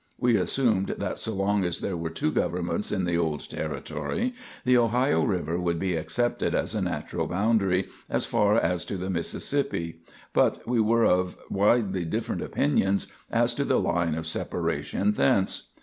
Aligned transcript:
We 0.17 0.35
assumed 0.35 0.95
that 0.97 1.19
so 1.19 1.31
long 1.35 1.63
as 1.63 1.79
there 1.79 1.95
were 1.95 2.09
two 2.09 2.31
governments 2.31 2.91
in 2.91 3.05
the 3.05 3.19
old 3.19 3.47
territory, 3.47 4.33
the 4.65 4.75
Ohio 4.75 5.23
River 5.23 5.59
would 5.59 5.77
be 5.77 5.95
accepted 5.95 6.55
as 6.55 6.73
a 6.73 6.81
natural 6.81 7.27
boundary 7.27 7.87
as 8.09 8.25
far 8.25 8.55
as 8.57 8.83
to 8.85 8.97
the 8.97 9.11
Mississippi; 9.11 10.01
but 10.33 10.67
we 10.67 10.79
were 10.79 11.05
of 11.05 11.37
widely 11.51 12.03
different 12.03 12.41
opinions 12.41 13.13
as 13.29 13.53
to 13.53 13.63
the 13.63 13.79
line 13.79 14.15
of 14.15 14.25
separation 14.25 15.11
thence. 15.11 15.69